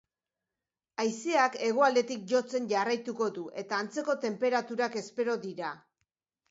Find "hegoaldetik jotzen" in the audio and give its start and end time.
1.67-2.65